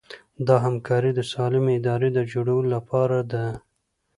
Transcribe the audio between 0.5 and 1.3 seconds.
همکاري د